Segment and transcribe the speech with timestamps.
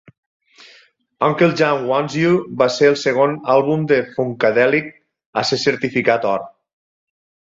[1.25, 4.89] Uncle Jam Wants You va ser el segon àlbum de Funkadelic
[5.43, 6.49] a ser certificat or.